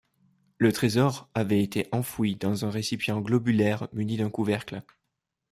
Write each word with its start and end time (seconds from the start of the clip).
Le 0.57 0.71
trésor 0.73 1.29
avait 1.35 1.61
été 1.61 1.87
enfoui 1.91 2.35
dans 2.35 2.65
un 2.65 2.71
récipient 2.71 3.21
globulaire 3.21 3.87
muni 3.93 4.17
d'un 4.17 4.31
couvercle. 4.31 4.81